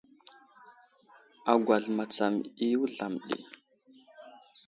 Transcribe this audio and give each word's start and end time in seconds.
Agwal 1.51 1.83
matsam 1.97 2.33
i 2.65 2.67
wuzlam 2.79 3.13
ɗi. 3.27 3.37